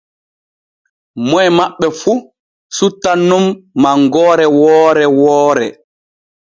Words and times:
Moy 1.29 1.47
maɓɓe 1.57 1.87
fu 1.99 2.11
suttan 2.75 3.19
nun 3.29 3.45
mangoore 3.81 4.45
woore 4.59 5.05
woore. 5.21 5.65